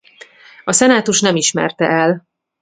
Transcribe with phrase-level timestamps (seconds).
[0.63, 2.27] A szenátus nem ismerte el.